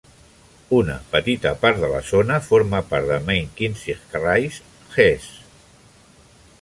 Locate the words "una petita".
0.77-1.51